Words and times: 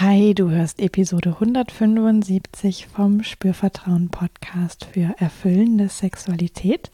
Hi, 0.00 0.34
du 0.34 0.50
hörst 0.50 0.80
Episode 0.80 1.36
175 1.38 2.88
vom 2.88 3.22
Spürvertrauen 3.22 4.08
Podcast 4.08 4.86
für 4.86 5.14
erfüllende 5.18 5.88
Sexualität. 5.88 6.90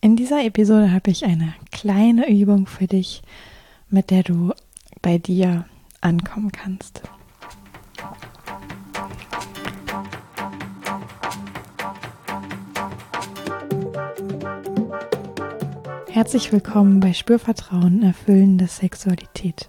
In 0.00 0.14
dieser 0.14 0.44
Episode 0.44 0.92
habe 0.92 1.10
ich 1.10 1.24
eine 1.24 1.54
kleine 1.72 2.30
Übung 2.30 2.68
für 2.68 2.86
dich, 2.86 3.22
mit 3.90 4.10
der 4.10 4.22
du 4.22 4.52
bei 5.02 5.18
dir 5.18 5.64
ankommen 6.02 6.52
kannst. 6.52 7.02
Herzlich 16.10 16.52
willkommen 16.52 17.00
bei 17.00 17.12
Spürvertrauen 17.12 18.04
erfüllende 18.04 18.68
Sexualität. 18.68 19.68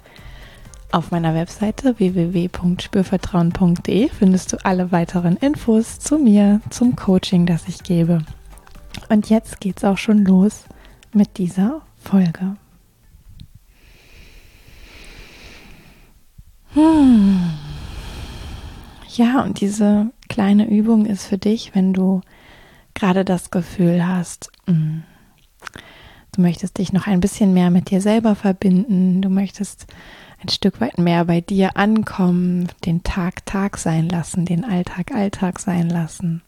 Auf 0.93 1.09
meiner 1.09 1.33
Webseite 1.33 1.97
www.spürvertrauen.de 1.99 4.09
findest 4.09 4.51
du 4.51 4.57
alle 4.65 4.91
weiteren 4.91 5.37
Infos 5.37 5.99
zu 5.99 6.17
mir, 6.17 6.59
zum 6.69 6.97
Coaching, 6.97 7.45
das 7.45 7.69
ich 7.69 7.83
gebe. 7.83 8.25
Und 9.07 9.29
jetzt 9.29 9.61
geht's 9.61 9.85
auch 9.85 9.97
schon 9.97 10.25
los 10.25 10.65
mit 11.13 11.37
dieser 11.37 11.81
Folge. 11.97 12.57
Hm. 16.73 17.51
Ja, 19.15 19.43
und 19.43 19.61
diese 19.61 20.11
kleine 20.27 20.69
Übung 20.69 21.05
ist 21.05 21.25
für 21.25 21.37
dich, 21.37 21.73
wenn 21.73 21.93
du 21.93 22.19
gerade 22.93 23.23
das 23.23 23.49
Gefühl 23.49 24.05
hast, 24.05 24.51
hm, 24.67 25.03
du 26.33 26.41
möchtest 26.41 26.79
dich 26.79 26.91
noch 26.91 27.07
ein 27.07 27.21
bisschen 27.21 27.53
mehr 27.53 27.71
mit 27.71 27.91
dir 27.91 28.01
selber 28.01 28.35
verbinden, 28.35 29.21
du 29.21 29.29
möchtest 29.29 29.87
ein 30.43 30.49
Stück 30.49 30.81
weit 30.81 30.97
mehr 30.97 31.25
bei 31.25 31.41
dir 31.41 31.77
ankommen, 31.77 32.67
den 32.85 33.03
Tag 33.03 33.45
Tag 33.45 33.77
sein 33.77 34.09
lassen, 34.09 34.45
den 34.45 34.65
Alltag 34.65 35.11
Alltag 35.13 35.59
sein 35.59 35.89
lassen. 35.89 36.41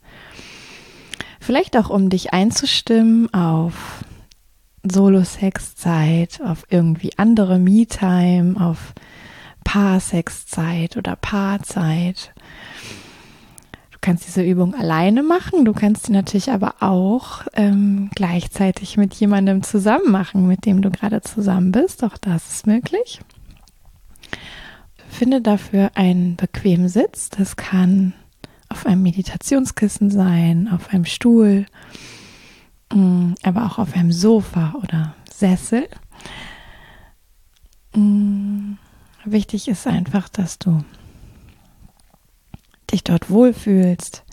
Vielleicht 1.39 1.77
auch, 1.77 1.89
um 1.89 2.09
dich 2.09 2.33
einzustimmen 2.33 3.33
auf 3.33 4.03
Solo-Sex-Zeit, 4.83 6.41
auf 6.43 6.65
irgendwie 6.69 7.17
andere 7.17 7.59
Me-Time, 7.59 8.55
auf 8.59 8.93
Paar-Sex-Zeit 9.63 10.97
oder 10.97 11.15
Paarzeit. 11.15 12.33
Du 13.91 13.97
kannst 14.01 14.27
diese 14.27 14.41
Übung 14.41 14.75
alleine 14.75 15.23
machen, 15.23 15.63
du 15.65 15.73
kannst 15.73 16.07
sie 16.07 16.11
natürlich 16.11 16.51
aber 16.51 16.75
auch 16.81 17.43
ähm, 17.53 18.09
gleichzeitig 18.15 18.97
mit 18.97 19.13
jemandem 19.13 19.63
zusammen 19.63 20.11
machen, 20.11 20.47
mit 20.47 20.65
dem 20.65 20.81
du 20.81 20.91
gerade 20.91 21.21
zusammen 21.21 21.71
bist. 21.71 22.03
Auch 22.03 22.17
das 22.17 22.53
ist 22.53 22.67
möglich. 22.67 23.21
Finde 25.13 25.41
dafür 25.41 25.91
einen 25.93 26.37
bequemen 26.37 26.89
Sitz. 26.89 27.29
Das 27.29 27.55
kann 27.55 28.13
auf 28.67 28.87
einem 28.87 29.03
Meditationskissen 29.03 30.09
sein, 30.09 30.67
auf 30.67 30.91
einem 30.91 31.05
Stuhl, 31.05 31.67
mm, 32.91 33.33
aber 33.43 33.65
auch 33.67 33.77
auf 33.77 33.93
einem 33.93 34.11
Sofa 34.11 34.73
oder 34.81 35.13
Sessel. 35.31 35.87
Mm, 37.95 38.73
wichtig 39.23 39.67
ist 39.67 39.85
einfach, 39.85 40.29
dass 40.29 40.57
du 40.57 40.83
dich 42.91 43.03
dort 43.03 43.29
wohlfühlst 43.29 44.23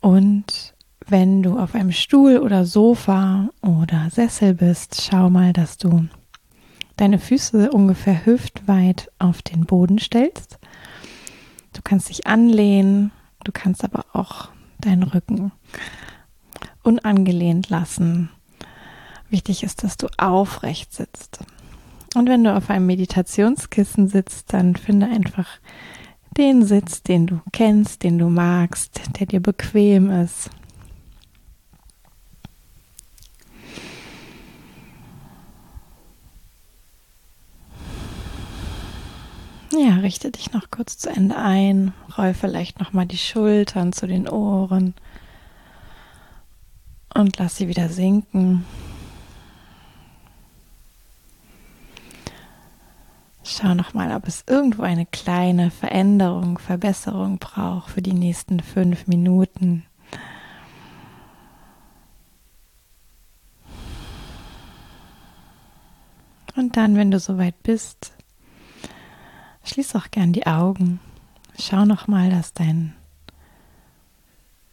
und 0.00 0.74
wenn 1.08 1.42
du 1.42 1.58
auf 1.58 1.74
einem 1.74 1.90
Stuhl 1.90 2.38
oder 2.38 2.64
Sofa 2.64 3.48
oder 3.62 4.10
Sessel 4.12 4.54
bist, 4.54 5.02
schau 5.02 5.28
mal, 5.28 5.52
dass 5.52 5.76
du 5.76 6.06
deine 6.96 7.18
Füße 7.18 7.70
ungefähr 7.70 8.24
hüftweit 8.26 9.10
auf 9.18 9.42
den 9.42 9.66
Boden 9.66 9.98
stellst. 9.98 10.58
Du 11.72 11.82
kannst 11.82 12.08
dich 12.08 12.26
anlehnen, 12.26 13.12
du 13.44 13.52
kannst 13.52 13.84
aber 13.84 14.06
auch 14.12 14.48
deinen 14.78 15.02
Rücken 15.02 15.52
unangelehnt 16.82 17.68
lassen. 17.68 18.30
Wichtig 19.28 19.62
ist, 19.62 19.82
dass 19.82 19.96
du 19.96 20.06
aufrecht 20.16 20.92
sitzt. 20.94 21.40
Und 22.14 22.28
wenn 22.28 22.44
du 22.44 22.54
auf 22.54 22.70
einem 22.70 22.86
Meditationskissen 22.86 24.08
sitzt, 24.08 24.52
dann 24.52 24.76
finde 24.76 25.06
einfach 25.06 25.48
den 26.38 26.64
Sitz, 26.64 27.02
den 27.02 27.26
du 27.26 27.40
kennst, 27.52 28.02
den 28.02 28.18
du 28.18 28.28
magst, 28.28 29.00
der 29.18 29.26
dir 29.26 29.40
bequem 29.40 30.10
ist. 30.10 30.50
Ja, 39.78 39.96
richte 39.96 40.30
dich 40.30 40.52
noch 40.52 40.70
kurz 40.70 40.96
zu 40.96 41.10
Ende 41.10 41.36
ein, 41.36 41.92
roll 42.16 42.32
vielleicht 42.32 42.80
noch 42.80 42.94
mal 42.94 43.04
die 43.04 43.18
Schultern 43.18 43.92
zu 43.92 44.06
den 44.06 44.26
Ohren 44.26 44.94
und 47.12 47.36
lass 47.38 47.56
sie 47.56 47.68
wieder 47.68 47.90
sinken. 47.90 48.64
Schau 53.44 53.74
noch 53.74 53.92
mal, 53.92 54.16
ob 54.16 54.26
es 54.26 54.44
irgendwo 54.46 54.82
eine 54.82 55.04
kleine 55.04 55.70
Veränderung, 55.70 56.58
Verbesserung 56.58 57.38
braucht 57.38 57.90
für 57.90 58.02
die 58.02 58.14
nächsten 58.14 58.60
fünf 58.60 59.06
Minuten. 59.06 59.84
Und 66.56 66.78
dann, 66.78 66.96
wenn 66.96 67.10
du 67.10 67.20
soweit 67.20 67.62
bist, 67.62 68.15
Schließ 69.66 69.96
auch 69.96 70.10
gern 70.10 70.32
die 70.32 70.46
Augen. 70.46 71.00
Schau 71.58 71.84
noch 71.84 72.06
mal, 72.06 72.30
dass 72.30 72.52
dein 72.54 72.94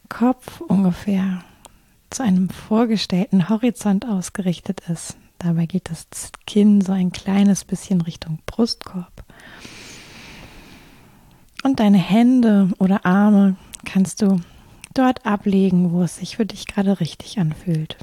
Kopf 0.08 0.62
ungefähr 0.62 1.44
zu 2.12 2.24
einem 2.24 2.50
vorgestellten 2.50 3.50
Horizont 3.50 4.08
ausgerichtet 4.08 4.82
ist. 4.88 5.18
Dabei 5.40 5.66
geht 5.66 5.90
das 5.90 6.08
Kinn 6.46 6.82
so 6.82 6.92
ein 6.92 7.12
kleines 7.12 7.66
bisschen 7.66 8.02
Richtung 8.02 8.40
Brustkorb. 8.46 9.26
Und 11.64 11.80
deine 11.80 11.98
Hände 11.98 12.70
oder 12.78 13.06
Arme 13.06 13.56
kannst 13.86 14.22
du 14.22 14.42
dort 14.94 15.26
ablegen, 15.26 15.92
wo 15.92 16.03
es 16.03 16.18
sich 16.18 16.36
für 16.38 16.46
dich 16.46 16.68
gerade 16.68 17.00
richtig 17.00 17.40
anfühlt. 17.40 17.98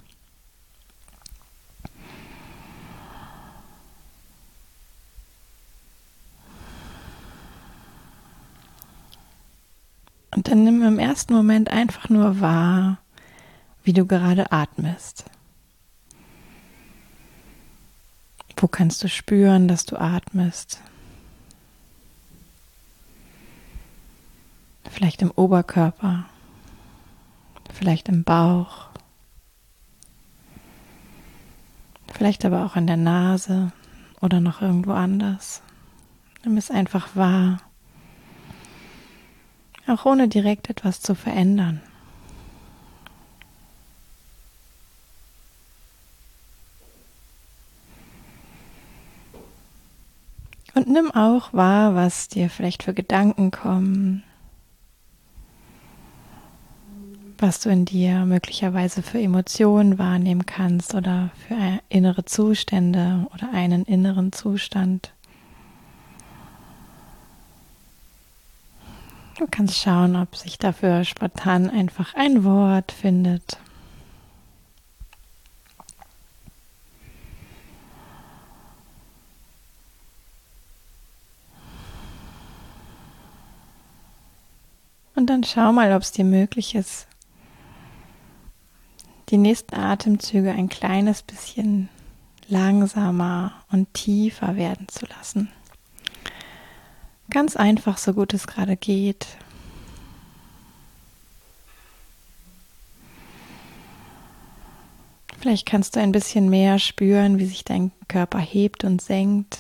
Und 10.35 10.49
dann 10.49 10.65
nimm 10.81 10.95
im 10.95 10.99
ersten 10.99 11.35
Moment 11.35 11.71
einfach 11.71 12.09
nur 12.09 12.41
wahr, 12.41 12.99
wie 13.85 13.93
du 13.93 14.07
gerade 14.07 14.51
atmest. 14.51 15.25
Wo 18.57 18.67
kannst 18.67 19.03
du 19.03 19.09
spüren, 19.09 19.69
dass 19.69 19.85
du 19.87 19.97
atmest? 19.97 20.81
Vielleicht 24.91 25.23
im 25.23 25.31
Oberkörper, 25.31 26.25
vielleicht 27.73 28.09
im 28.09 28.25
Bauch, 28.25 28.89
vielleicht 32.13 32.45
aber 32.45 32.67
auch 32.67 32.77
in 32.77 32.87
der 32.87 32.97
Nase 32.97 33.73
oder 34.21 34.41
noch 34.41 34.61
irgendwo 34.61 34.93
anders. 34.93 35.63
Nimm 36.45 36.57
es 36.57 36.71
einfach 36.71 37.17
wahr 37.17 37.61
auch 39.91 40.07
ohne 40.07 40.29
direkt 40.29 40.71
etwas 40.71 41.01
zu 41.01 41.15
verändern. 41.15 41.81
Und 50.75 50.89
nimm 50.89 51.11
auch 51.11 51.53
wahr, 51.53 51.95
was 51.95 52.29
dir 52.29 52.49
vielleicht 52.49 52.85
für 52.85 52.95
Gedanken 52.95 53.51
kommen, 53.51 54.23
was 57.39 57.61
du 57.61 57.71
in 57.71 57.85
dir 57.85 58.25
möglicherweise 58.25 59.03
für 59.03 59.21
Emotionen 59.21 59.99
wahrnehmen 59.99 60.47
kannst 60.47 60.95
oder 60.95 61.31
für 61.47 61.81
innere 61.89 62.25
Zustände 62.25 63.27
oder 63.35 63.53
einen 63.53 63.85
inneren 63.85 64.33
Zustand. 64.33 65.13
Du 69.41 69.47
kannst 69.51 69.79
schauen, 69.79 70.17
ob 70.17 70.37
sich 70.37 70.59
dafür 70.59 71.03
spontan 71.03 71.71
einfach 71.71 72.13
ein 72.13 72.45
Wort 72.45 72.93
findet. 72.93 73.57
Und 85.15 85.31
dann 85.31 85.43
schau 85.43 85.73
mal, 85.73 85.95
ob 85.95 86.03
es 86.03 86.13
dir 86.13 86.27
möglich 86.27 86.75
ist, 86.75 87.07
die 89.31 89.39
nächsten 89.39 89.75
Atemzüge 89.75 90.53
ein 90.53 90.69
kleines 90.69 91.23
bisschen 91.23 91.89
langsamer 92.47 93.55
und 93.73 93.95
tiefer 93.95 94.57
werden 94.57 94.87
zu 94.89 95.07
lassen. 95.07 95.49
Ganz 97.31 97.55
einfach, 97.55 97.97
so 97.97 98.13
gut 98.13 98.35
es 98.35 98.49
gerade 98.49 98.77
geht. 98.77 99.27
Vielleicht 105.39 105.65
kannst 105.65 105.97
du 105.97 106.01
ein 106.01 106.13
bisschen 106.13 106.51
mehr 106.51 106.79
spüren, 106.79 107.39
wie 107.39 107.47
sich 107.47 107.65
dein 107.65 107.93
Körper 108.09 108.41
hebt 108.41 108.85
und 108.85 109.01
senkt. 109.01 109.59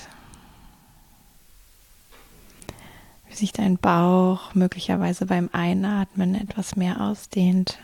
Wie 3.28 3.34
sich 3.34 3.52
dein 3.52 3.78
Bauch 3.78 4.55
möglicherweise 4.55 5.25
beim 5.25 5.49
Einatmen 5.52 6.34
etwas 6.34 6.76
mehr 6.76 7.00
ausdehnt. 7.00 7.78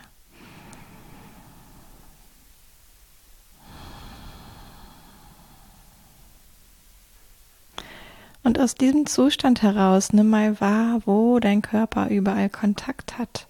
Und 8.57 8.63
aus 8.63 8.73
diesem 8.73 9.05
Zustand 9.05 9.61
heraus 9.61 10.13
nimm 10.13 10.31
mal 10.31 10.59
wahr, 10.59 11.03
wo 11.05 11.37
dein 11.39 11.61
Körper 11.61 12.07
überall 12.07 12.49
Kontakt 12.49 13.19
hat. 13.19 13.45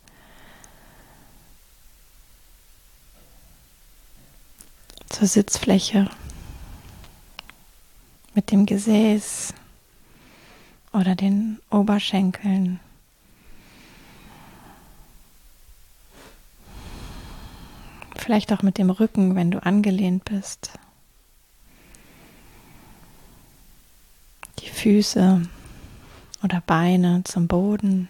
Zur 5.07 5.27
Sitzfläche, 5.27 6.09
mit 8.33 8.51
dem 8.51 8.65
Gesäß 8.65 9.53
oder 10.91 11.15
den 11.15 11.59
Oberschenkeln. 11.69 12.81
Vielleicht 18.17 18.51
auch 18.51 18.61
mit 18.61 18.77
dem 18.77 18.89
Rücken, 18.89 19.35
wenn 19.35 19.51
du 19.51 19.63
angelehnt 19.63 20.25
bist. 20.25 20.77
Füße 24.77 25.41
oder 26.43 26.61
Beine 26.61 27.23
zum 27.23 27.47
Boden. 27.47 28.09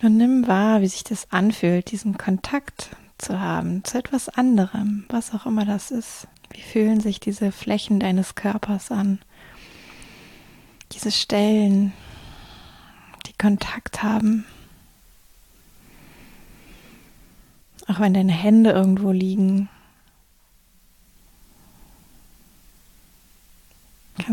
Und 0.00 0.16
nimm 0.16 0.46
wahr, 0.46 0.80
wie 0.80 0.86
sich 0.86 1.02
das 1.02 1.32
anfühlt, 1.32 1.90
diesen 1.90 2.16
Kontakt 2.16 2.90
zu 3.18 3.40
haben 3.40 3.82
zu 3.82 3.98
etwas 3.98 4.28
anderem, 4.28 5.06
was 5.08 5.34
auch 5.34 5.44
immer 5.44 5.64
das 5.64 5.90
ist. 5.90 6.28
Wie 6.50 6.60
fühlen 6.60 7.00
sich 7.00 7.18
diese 7.18 7.50
Flächen 7.50 7.98
deines 7.98 8.36
Körpers 8.36 8.92
an? 8.92 9.18
Diese 10.92 11.10
Stellen, 11.10 11.92
die 13.26 13.36
Kontakt 13.36 14.04
haben. 14.04 14.44
Auch 17.88 17.98
wenn 17.98 18.14
deine 18.14 18.32
Hände 18.32 18.70
irgendwo 18.70 19.10
liegen, 19.10 19.68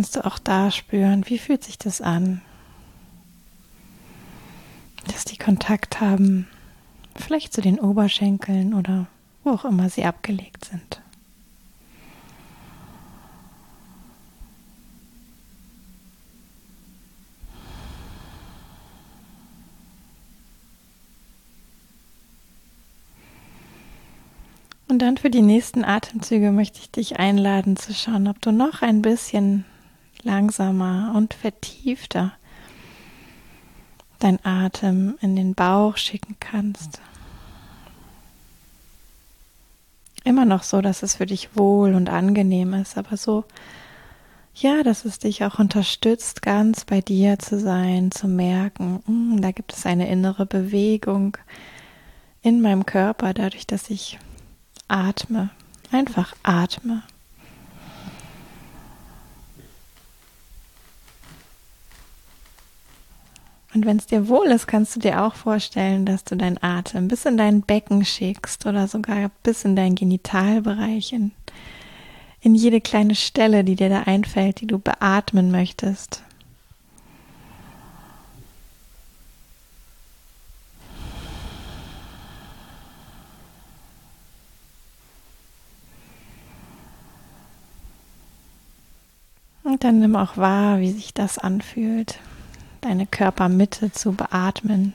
kannst 0.05 0.17
du 0.17 0.25
auch 0.27 0.37
da 0.37 0.69
spüren, 0.69 1.27
wie 1.29 1.39
fühlt 1.39 1.63
sich 1.63 1.79
das 1.79 1.99
an, 1.99 2.41
dass 5.07 5.25
die 5.25 5.35
Kontakt 5.35 5.99
haben, 5.99 6.47
vielleicht 7.15 7.53
zu 7.53 7.61
den 7.61 7.79
Oberschenkeln 7.79 8.75
oder 8.75 9.07
wo 9.43 9.49
auch 9.49 9.65
immer 9.65 9.89
sie 9.89 10.05
abgelegt 10.05 10.65
sind. 10.65 11.01
Und 24.87 24.99
dann 24.99 25.17
für 25.17 25.31
die 25.31 25.41
nächsten 25.41 25.83
Atemzüge 25.83 26.51
möchte 26.51 26.77
ich 26.77 26.91
dich 26.91 27.17
einladen 27.17 27.75
zu 27.75 27.91
schauen, 27.95 28.27
ob 28.27 28.39
du 28.39 28.51
noch 28.51 28.83
ein 28.83 29.01
bisschen 29.01 29.65
langsamer 30.25 31.13
und 31.15 31.33
vertiefter 31.33 32.33
dein 34.19 34.43
Atem 34.43 35.17
in 35.21 35.35
den 35.35 35.55
Bauch 35.55 35.97
schicken 35.97 36.35
kannst. 36.39 36.99
Immer 40.23 40.45
noch 40.45 40.63
so, 40.63 40.81
dass 40.81 41.03
es 41.03 41.15
für 41.15 41.27
dich 41.27 41.55
wohl 41.55 41.93
und 41.93 42.09
angenehm 42.09 42.73
ist, 42.73 42.97
aber 42.97 43.15
so, 43.15 43.45
ja, 44.55 44.83
dass 44.83 45.05
es 45.05 45.19
dich 45.19 45.43
auch 45.43 45.59
unterstützt, 45.59 46.41
ganz 46.41 46.85
bei 46.85 47.01
dir 47.01 47.37
zu 47.37 47.59
sein, 47.59 48.09
zu 48.09 48.27
merken, 48.27 49.03
mh, 49.05 49.41
da 49.41 49.51
gibt 49.51 49.73
es 49.73 49.85
eine 49.85 50.09
innere 50.09 50.45
Bewegung 50.45 51.37
in 52.41 52.61
meinem 52.61 52.85
Körper, 52.85 53.33
dadurch, 53.33 53.67
dass 53.67 53.89
ich 53.89 54.17
atme, 54.87 55.49
einfach 55.91 56.33
atme. 56.43 57.03
Und 63.75 63.85
wenn 63.85 63.97
es 63.97 64.05
dir 64.05 64.29
wohl 64.29 64.47
ist, 64.47 64.67
kannst 64.67 64.95
du 64.95 65.01
dir 65.01 65.21
auch 65.21 65.35
vorstellen, 65.35 66.05
dass 66.05 66.23
du 66.23 66.37
deinen 66.37 66.63
Atem 66.63 67.09
bis 67.09 67.25
in 67.25 67.35
dein 67.35 67.61
Becken 67.61 68.05
schickst 68.05 68.65
oder 68.65 68.87
sogar 68.87 69.29
bis 69.43 69.65
in 69.65 69.75
deinen 69.75 69.95
Genitalbereich, 69.95 71.11
in, 71.11 71.31
in 72.39 72.55
jede 72.55 72.79
kleine 72.79 73.15
Stelle, 73.15 73.65
die 73.65 73.75
dir 73.75 73.89
da 73.89 74.03
einfällt, 74.03 74.61
die 74.61 74.67
du 74.67 74.79
beatmen 74.79 75.51
möchtest. 75.51 76.23
Und 89.65 89.83
dann 89.83 89.99
nimm 89.99 90.15
auch 90.15 90.37
wahr, 90.37 90.79
wie 90.79 90.91
sich 90.91 91.13
das 91.13 91.37
anfühlt 91.37 92.19
deine 92.85 93.07
Körpermitte 93.07 93.91
zu 93.91 94.11
beatmen. 94.11 94.93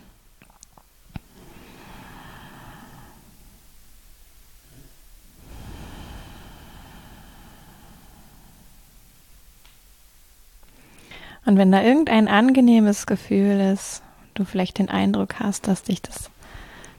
Und 11.44 11.56
wenn 11.56 11.72
da 11.72 11.82
irgendein 11.82 12.28
angenehmes 12.28 13.06
Gefühl 13.06 13.58
ist, 13.58 14.02
du 14.34 14.44
vielleicht 14.44 14.78
den 14.78 14.88
Eindruck 14.88 15.40
hast, 15.40 15.66
dass 15.66 15.82
dich 15.82 16.00
das 16.00 16.30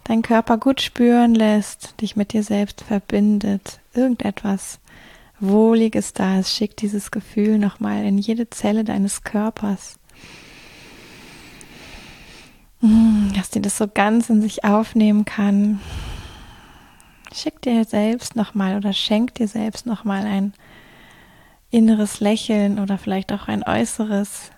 dein 0.03 0.24
Körper 0.24 0.57
gut 0.57 0.81
spüren 0.81 1.33
lässt, 1.33 2.01
dich 2.01 2.17
mit 2.17 2.33
dir 2.33 2.43
selbst 2.43 2.81
verbindet, 2.81 3.79
irgendetwas 3.93 4.79
Wohliges 5.39 6.12
da 6.12 6.39
ist, 6.39 6.53
schick 6.53 6.75
dieses 6.75 7.12
Gefühl 7.12 7.60
nochmal 7.60 8.03
in 8.03 8.17
jede 8.17 8.50
Zelle 8.50 8.83
deines 8.83 9.24
Körpers. 9.24 10.00
Hm, 12.81 13.31
dass 13.35 13.50
die 13.50 13.61
das 13.61 13.77
so 13.77 13.88
ganz 13.88 14.29
in 14.29 14.41
sich 14.41 14.63
aufnehmen 14.63 15.25
kann. 15.25 15.79
Schick 17.33 17.61
dir 17.61 17.85
selbst 17.85 18.35
nochmal 18.35 18.75
oder 18.75 18.91
schenk 18.91 19.35
dir 19.35 19.47
selbst 19.47 19.85
nochmal 19.85 20.25
ein 20.25 20.53
inneres 21.69 22.19
Lächeln 22.19 22.79
oder 22.79 22.97
vielleicht 22.97 23.31
auch 23.31 23.47
ein 23.47 23.63
äußeres. 23.63 24.51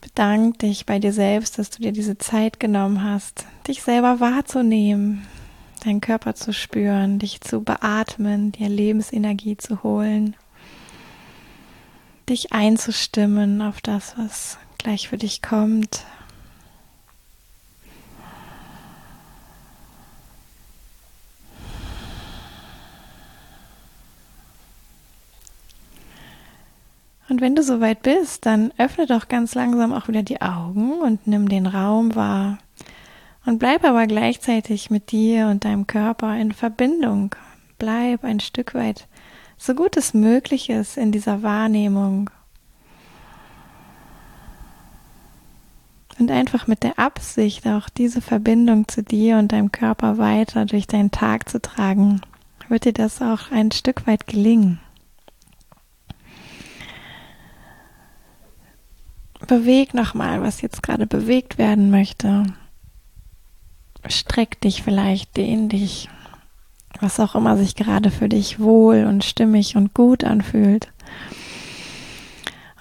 Bedank 0.00 0.58
dich 0.60 0.86
bei 0.86 0.98
dir 0.98 1.12
selbst, 1.12 1.58
dass 1.58 1.70
du 1.70 1.82
dir 1.82 1.92
diese 1.92 2.18
Zeit 2.18 2.58
genommen 2.58 3.04
hast, 3.04 3.44
dich 3.68 3.82
selber 3.82 4.18
wahrzunehmen, 4.18 5.26
deinen 5.84 6.00
Körper 6.00 6.34
zu 6.34 6.52
spüren, 6.52 7.18
dich 7.18 7.42
zu 7.42 7.62
beatmen, 7.62 8.50
dir 8.50 8.68
Lebensenergie 8.68 9.58
zu 9.58 9.82
holen, 9.82 10.34
dich 12.28 12.52
einzustimmen 12.52 13.60
auf 13.62 13.80
das, 13.82 14.14
was 14.16 14.58
gleich 14.86 15.08
für 15.08 15.16
dich 15.18 15.42
kommt. 15.42 16.04
Und 27.28 27.40
wenn 27.40 27.56
du 27.56 27.64
soweit 27.64 28.02
bist, 28.02 28.46
dann 28.46 28.72
öffne 28.78 29.06
doch 29.06 29.26
ganz 29.26 29.56
langsam 29.56 29.92
auch 29.92 30.06
wieder 30.06 30.22
die 30.22 30.40
Augen 30.40 31.00
und 31.00 31.26
nimm 31.26 31.48
den 31.48 31.66
Raum 31.66 32.14
wahr. 32.14 32.58
Und 33.44 33.58
bleib 33.58 33.84
aber 33.84 34.06
gleichzeitig 34.06 34.88
mit 34.90 35.10
dir 35.10 35.48
und 35.48 35.64
deinem 35.64 35.88
Körper 35.88 36.36
in 36.36 36.52
Verbindung. 36.52 37.34
Bleib 37.78 38.22
ein 38.22 38.38
Stück 38.38 38.72
weit, 38.72 39.08
so 39.58 39.74
gut 39.74 39.96
es 39.96 40.14
möglich 40.14 40.70
ist, 40.70 40.96
in 40.96 41.10
dieser 41.10 41.42
Wahrnehmung. 41.42 42.30
Und 46.18 46.30
einfach 46.30 46.66
mit 46.66 46.82
der 46.82 46.98
Absicht, 46.98 47.66
auch 47.66 47.88
diese 47.88 48.20
Verbindung 48.20 48.88
zu 48.88 49.02
dir 49.02 49.36
und 49.38 49.52
deinem 49.52 49.70
Körper 49.70 50.18
weiter 50.18 50.64
durch 50.64 50.86
deinen 50.86 51.10
Tag 51.10 51.48
zu 51.48 51.60
tragen, 51.60 52.22
wird 52.68 52.84
dir 52.84 52.92
das 52.92 53.20
auch 53.20 53.50
ein 53.50 53.70
Stück 53.70 54.06
weit 54.06 54.26
gelingen. 54.26 54.80
beweg 59.46 59.94
nochmal, 59.94 60.42
was 60.42 60.60
jetzt 60.60 60.82
gerade 60.82 61.06
bewegt 61.06 61.58
werden 61.58 61.90
möchte. 61.90 62.44
Streck 64.08 64.60
dich 64.60 64.82
vielleicht, 64.82 65.36
dehn 65.36 65.68
dich, 65.68 66.08
was 67.00 67.18
auch 67.20 67.34
immer 67.34 67.56
sich 67.56 67.74
gerade 67.74 68.10
für 68.10 68.28
dich 68.28 68.60
wohl 68.60 69.04
und 69.04 69.24
stimmig 69.24 69.76
und 69.76 69.94
gut 69.94 70.24
anfühlt. 70.24 70.88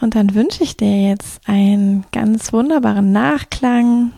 Und 0.01 0.15
dann 0.15 0.35
wünsche 0.35 0.63
ich 0.63 0.75
dir 0.77 1.09
jetzt 1.09 1.41
einen 1.47 2.05
ganz 2.11 2.51
wunderbaren 2.51 3.11
Nachklang, 3.11 4.11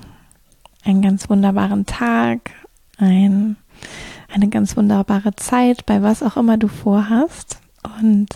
einen 0.83 1.01
ganz 1.01 1.29
wunderbaren 1.29 1.85
Tag, 1.85 2.51
ein, 2.97 3.57
eine 4.33 4.47
ganz 4.49 4.75
wunderbare 4.75 5.35
Zeit 5.35 5.85
bei 5.85 6.01
was 6.01 6.23
auch 6.23 6.37
immer 6.37 6.57
du 6.57 6.67
vorhast 6.67 7.59
und 7.99 8.27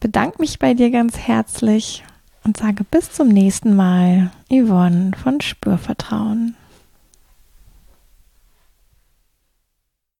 bedanke 0.00 0.40
mich 0.40 0.58
bei 0.58 0.74
dir 0.74 0.90
ganz 0.90 1.18
herzlich 1.18 2.04
und 2.44 2.56
sage 2.56 2.84
bis 2.84 3.10
zum 3.10 3.28
nächsten 3.28 3.74
Mal, 3.74 4.30
Yvonne 4.50 5.12
von 5.22 5.40
Spürvertrauen. 5.40 6.56